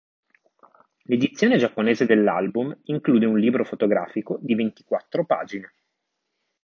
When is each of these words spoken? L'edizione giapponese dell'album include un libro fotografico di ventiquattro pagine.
L'edizione 1.03 1.59
giapponese 1.59 2.07
dell'album 2.07 2.75
include 2.85 3.27
un 3.27 3.37
libro 3.37 3.63
fotografico 3.63 4.39
di 4.41 4.55
ventiquattro 4.55 5.27
pagine. 5.27 5.71